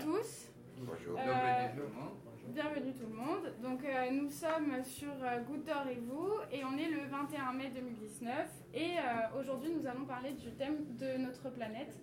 [0.00, 0.48] tous.
[0.78, 1.18] Bonjour.
[1.18, 1.68] Euh,
[2.47, 2.53] Bienvenue tout le monde.
[2.53, 3.53] Bienvenue tout le monde.
[3.61, 7.53] Donc euh, nous sommes sur euh, Goutte d'Or et vous et on est le 21
[7.53, 8.31] mai 2019
[8.73, 11.97] et euh, aujourd'hui nous allons parler du thème de notre planète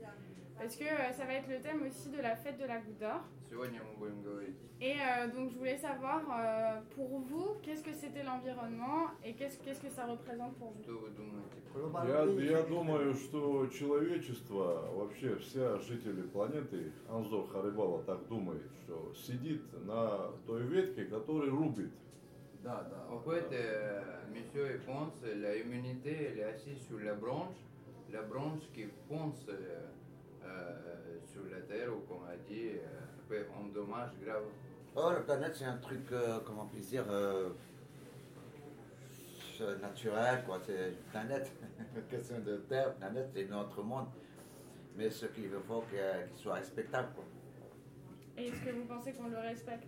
[0.58, 2.98] parce que euh, ça va être le thème aussi de la fête de la Goutte
[2.98, 3.20] d'Or.
[3.48, 7.92] Сегодня мы будем говорить Et euh, donc je voulais savoir euh, pour vous qu'est-ce que
[7.92, 10.82] c'était l'environnement et qu'est-ce qu'est-ce que ça représente pour vous.
[10.82, 11.60] Что вы думаете?
[12.06, 19.62] Я, я думаю, что человечество, вообще вся жители планеты, Анзор Харибала так думает, что сидит
[19.86, 21.90] на той ветке, которая рубит.
[22.62, 23.06] Да, да.
[23.10, 24.02] En fait, euh,
[24.34, 27.56] monsieur il pense la humanité elle est assise sur la branche,
[28.12, 29.86] la branche qui fonce euh,
[30.44, 34.44] euh, sur la terre ou comme on a dit, euh, fait un dommage grave.
[34.94, 37.48] Oh, la planète, c'est un truc, euh, comment on peut dire, euh,
[39.62, 40.58] euh, naturel, quoi.
[40.66, 41.50] C'est une planète.
[42.10, 44.06] Question de terre, planète, c'est notre monde.
[44.96, 47.24] Mais ce qu'il faut que- qu'il soit respectable, quoi.
[48.36, 49.86] Et est-ce que vous pensez qu'on le respecte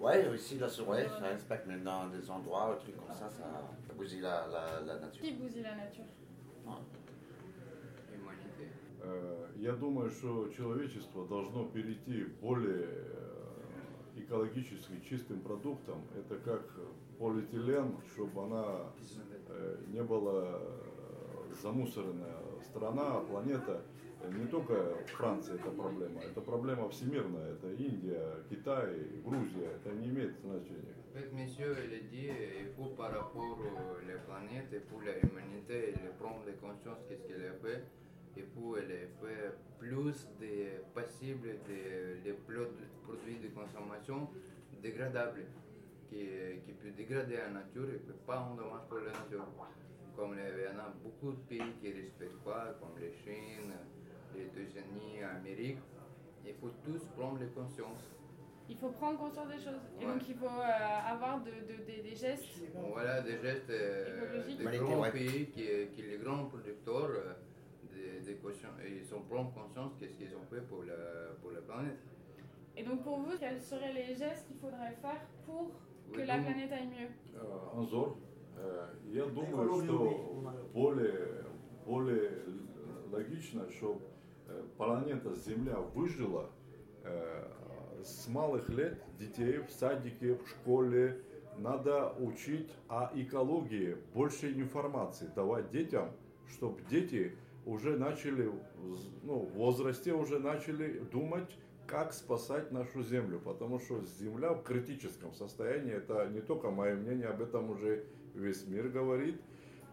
[0.00, 0.22] Ouais,
[0.60, 3.44] là, sur ouais, ça respecte, mais dans des endroits, des trucs comme ça, ça,
[3.86, 5.22] ça bousille la, la, la nature.
[5.22, 6.04] Qui bousille la nature
[8.12, 8.68] Humanité.
[9.02, 16.02] Э, Я думаю, что человечество должно перейти к более э, экологически чистым продуктам.
[16.16, 16.62] Это как
[17.18, 18.92] полиэтилен, чтобы она
[19.48, 22.36] э, не была э, замусоренная
[22.68, 23.82] страна, планета.
[24.24, 24.74] Э, Не только
[25.16, 27.52] Франция это проблема, это проблема всемирная.
[27.52, 28.94] Это Индия, Китай,
[29.24, 29.68] Грузия.
[29.76, 30.94] Это не имеет значения.
[31.14, 32.28] En monsieur, il a dit
[32.60, 36.98] il faut par rapport à la planète et pour la humanité, il prendre les conscience
[37.08, 37.84] qu'est-ce qu'elle fait
[38.36, 42.74] et pour elle fait plus de possible de, pro-
[43.06, 44.28] produits de consommation
[44.82, 45.44] dégradables
[46.10, 46.26] qui,
[46.66, 49.46] qui peut dégrader la nature et peut pas un dommage pour la nature.
[50.16, 53.12] Comme les- il y en a beaucoup de pays qui ne respectent pas, comme les
[54.33, 55.77] Chine, les États-Unis, l'Amérique.
[56.45, 58.03] Il faut tous prendre les consciences.
[58.69, 59.81] Il faut prendre conscience des choses.
[59.99, 60.13] Et Ouais.
[60.13, 62.45] donc il faut euh, avoir de, de- des- des gestes.
[62.93, 64.57] Voilà des gestes euh, Écologiques.
[64.57, 65.11] des Humanité, grands ouais.
[65.11, 65.65] pays qui,
[65.95, 67.33] qui les grands producteurs euh,
[67.93, 71.61] des, des cautions, ils ont prendre conscience qu'est-ce qu'ils ont fait pour la, pour la
[71.61, 71.97] planète.
[72.77, 75.71] Et donc pour vous, quels seraient les gestes qu'il faudrait faire pour
[76.13, 78.17] que Oui, la donc, planète aille mieux Э, Анзор,
[78.57, 81.43] э, я думаю, что более,
[81.85, 82.31] более
[83.11, 84.01] логично, чтобы
[84.76, 86.50] планета Земля выжила
[87.02, 87.48] э,
[88.04, 91.22] с малых лет детей в садике, в школе.
[91.58, 96.10] Надо учить о экологии, больше информации давать детям,
[96.48, 98.50] чтобы дети уже начали,
[99.22, 101.56] ну, в возрасте уже начали думать,
[101.86, 107.28] как спасать нашу землю, потому что земля в критическом состоянии, это не только мое мнение,
[107.28, 108.04] об этом уже
[108.34, 109.40] весь мир говорит,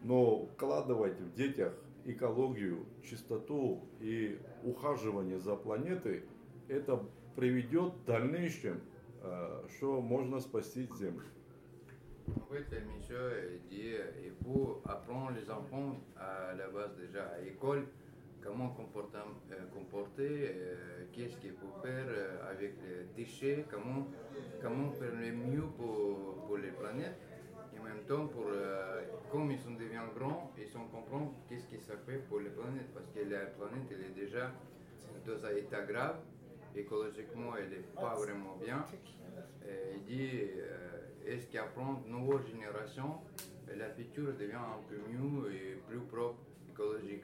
[0.01, 1.73] но вкладывать в детях
[2.05, 6.23] экологию, чистоту и ухаживание за планетой,
[6.67, 7.03] это
[7.35, 8.81] приведет в дальнейшем,
[9.23, 11.25] э, что можно спасти Землю.
[12.27, 17.87] En fait, monsieur dit il faut apprendre les enfants à la base déjà à l'école
[18.41, 19.17] comment comporter,
[19.51, 24.07] euh, comporter euh, qu'est-ce qu'il faut faire euh, avec les déchets, comment,
[24.61, 27.17] comment faire le mieux pour, pour les planètes.
[27.81, 31.79] En même temps, pour, euh, comme ils sont devenus grands, ils sont comprendre qu'est-ce que
[31.79, 32.93] ça fait pour les planètes.
[32.93, 34.51] Parce que la planète, elle est déjà
[35.25, 36.17] dans un état grave.
[36.75, 38.85] Écologiquement, elle n'est pas vraiment bien.
[39.67, 43.19] Et il dit, euh, est-ce qu'apprendre une nouvelle génération,
[43.75, 47.23] la future devient un peu mieux et plus propre, écologique?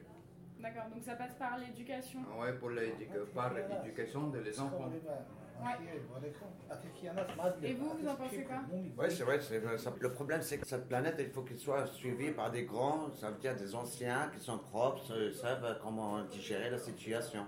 [0.60, 2.20] D'accord, donc ça passe par l'éducation.
[2.40, 4.92] Ouais, pour l'éducation, par l'éducation des enfants.
[7.64, 8.58] Et vous, vous en pensez quoi
[8.98, 9.40] Oui, c'est vrai.
[9.42, 12.64] c'est- ça- le problème, c'est que cette planète, il faut qu'elle soit suivie par des
[12.64, 15.02] grands, ça veut dire des anciens qui sont propres,
[15.34, 17.46] savent comment digérer la situation.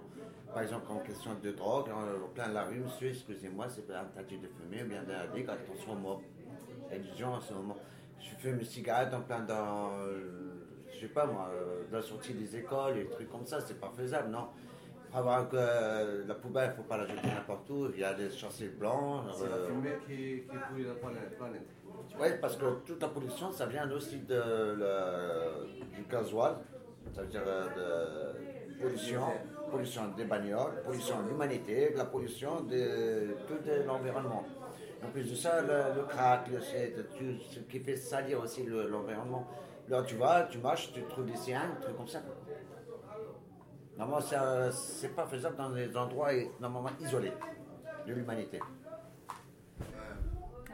[0.54, 4.00] Par exemple, en question de drogue, en plein de la rue, monsieur, excusez-moi, c'est pas
[4.02, 6.22] interdit de fumer, ou bien d'indique, attention aux mots.
[6.92, 7.78] Il y a des gens en ce moment.
[8.20, 12.04] Je fume une cigarette en plein dans, euh, je sais pas moi, euh, dans la
[12.04, 14.48] sortie des écoles, et des trucs comme ça, c'est pas faisable, non?
[15.14, 17.88] Avoir que euh, la poubelle, faut pas la jeter n'importe où.
[17.94, 19.24] Il y a des chassés blancs.
[19.36, 21.38] C'est la euh, fumée qui, qui pourrit la planète.
[22.20, 26.54] oui, parce que toute la pollution, ça vient aussi de le- du gasoil,
[27.16, 28.34] ça veut dire euh,
[28.78, 29.24] de pollution,
[29.72, 33.58] pollution des bagnoles, pollution de l'humanité, la pollution de tout
[33.88, 34.46] l'environnement.
[35.04, 38.64] En plus de ça, le, le crack, le shit, tout ce qui fait salir aussi
[38.64, 39.48] le- l'environnement.
[39.88, 42.20] Là, tu vas, tu marches, tu trouves des cyanures, des trucs comme ça.
[44.00, 46.32] Normalement, c'est pas faisable dans des endroits
[46.62, 47.34] normalement isolés
[48.08, 48.60] de l'humanité.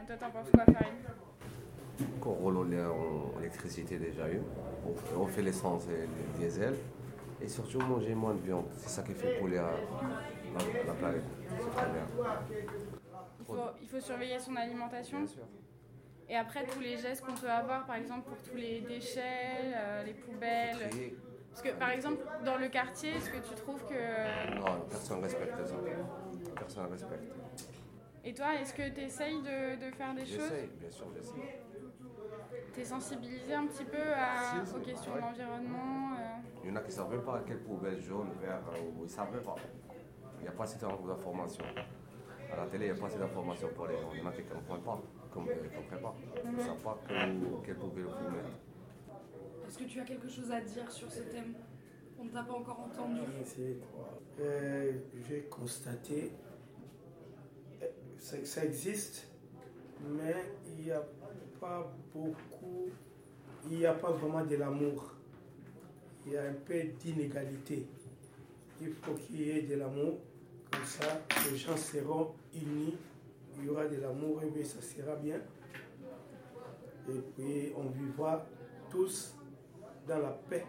[0.06, 0.94] Toi, t'en penses quoi, Farid?
[2.20, 4.40] Qu'on roule en en électricité déjà eu.
[4.88, 6.76] On fait, on fait l'essence et le diesel.
[7.40, 8.66] Et surtout manger moins de viande.
[8.76, 9.72] C'est ça qui fait le poulet à,
[10.86, 11.24] la, planète.
[13.40, 15.18] Il faut, il faut surveiller son alimentation.
[15.18, 15.42] Bien sûr.
[16.28, 20.04] Et après, tous les gestes qu'on peut avoir, par exemple, pour tous les déchets, euh,
[20.04, 21.16] les poubelles.
[21.56, 24.54] Parce que, par exemple, dans le quartier, est-ce que tu trouves que.
[24.56, 25.74] Non, personne respecte ça.
[26.54, 27.32] Personne respecte.
[28.26, 30.32] Et toi, est-ce que tu essayes de, de faire des choses?
[30.34, 31.40] J'essaye, bien sûr, j'essaye.
[32.74, 36.72] Tu es sensibilisé un petit peu à- Si, aux questions de l'environnement euh, Il y
[36.74, 39.54] en a qui ne savent pas quelle poubelle jaune, vert, euh, ils ne savent pas.
[40.38, 41.64] Il n'y a pas assez d'informations.
[42.52, 44.10] À la télé, il n'y a pas assez d'informations pour les gens.
[44.12, 45.00] Il y en a qui ne comprennent pas.
[45.32, 46.14] Comme, ils ne comprennent pas.
[46.44, 48.50] Ils ne savent pas que- quelle poubelle il faut mettre.
[49.66, 51.54] Est-ce que tu as quelque chose à dire sur ce thème
[52.18, 53.20] On ne t'a pas encore entendu.
[54.40, 54.92] Euh,
[55.28, 56.30] J'ai constaté
[57.82, 57.86] euh,
[58.18, 59.28] ça, existe,
[60.08, 60.34] mais
[60.68, 61.02] il n'y a
[61.60, 62.90] pas beaucoup,
[63.68, 65.14] il n'y a pas vraiment de l'amour.
[66.26, 67.86] Il y a un peu d'inégalité.
[68.80, 70.18] Il faut qu'il y ait de l'amour,
[70.70, 72.96] comme ça les gens seront unis,
[73.58, 75.40] il y aura de l'amour et puis ça sera bien.
[77.08, 78.44] Et puis on vivra
[78.90, 79.36] tous
[80.06, 80.64] dans la paix.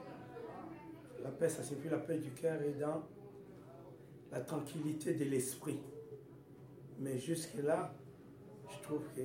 [1.24, 3.04] La paix, ça signifie la paix du cœur et dans
[4.32, 5.80] la tranquillité de l'esprit.
[7.00, 7.94] Mais jusque-là,
[8.70, 9.22] je trouve que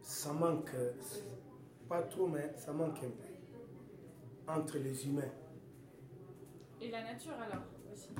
[0.00, 0.70] ça manque,
[1.88, 3.34] pas trop, mais ça manque un peu
[4.46, 5.32] entre les humains.
[6.80, 8.10] Et la nature, alors, aussi.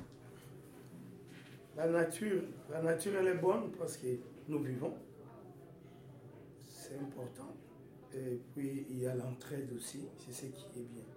[1.76, 4.06] La nature, la nature, elle est bonne parce que
[4.48, 4.94] nous vivons.
[6.62, 7.52] C'est important.
[8.16, 10.00] Et puis, il y a l'entraide aussi,
[10.30, 11.13] c'est ce qui est bien.